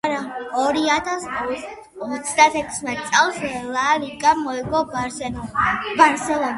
ორიათას 0.61 1.27
ოცდაექვს 2.05 2.79
წელს 3.11 3.37
ლა 3.77 3.83
ლიგა 4.05 4.33
მოიგო 4.45 4.81
ბარსელონამ. 4.95 5.45